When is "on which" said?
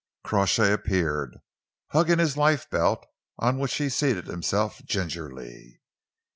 3.37-3.75